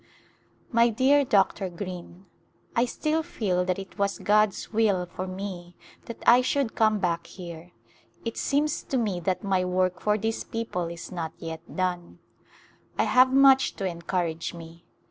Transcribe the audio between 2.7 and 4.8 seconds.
I still feel that it was God's